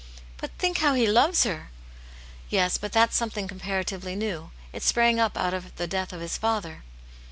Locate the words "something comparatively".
3.15-4.15